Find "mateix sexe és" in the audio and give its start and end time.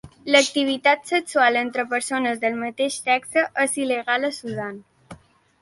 2.63-3.79